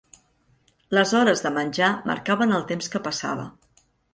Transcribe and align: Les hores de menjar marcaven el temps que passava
Les 0.99 1.11
hores 1.19 1.45
de 1.47 1.51
menjar 1.59 1.91
marcaven 2.13 2.59
el 2.59 2.67
temps 2.73 2.91
que 2.95 3.03
passava 3.11 3.47